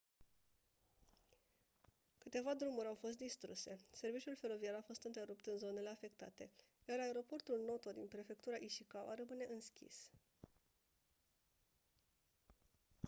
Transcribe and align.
câteva 2.17 2.53
drumuri 2.53 2.87
au 2.87 2.93
fost 2.93 3.17
distruse 3.17 3.79
serviciul 3.91 4.35
feroviar 4.35 4.73
a 4.75 4.81
fost 4.81 5.03
întrerupt 5.03 5.45
în 5.45 5.57
zonele 5.57 5.89
afectate 5.89 6.51
iar 6.89 6.99
aeroportul 6.99 7.63
noto 7.65 7.91
din 7.91 8.07
prefectura 8.07 8.55
ishikawa 8.55 9.13
rămâne 9.15 9.45
închis 9.49 10.09